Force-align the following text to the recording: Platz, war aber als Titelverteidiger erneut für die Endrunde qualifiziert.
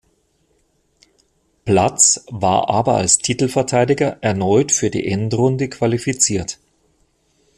Platz, 1.63 2.25
war 2.27 2.71
aber 2.71 2.95
als 2.95 3.19
Titelverteidiger 3.19 4.17
erneut 4.21 4.71
für 4.71 4.89
die 4.89 5.05
Endrunde 5.05 5.69
qualifiziert. 5.69 6.57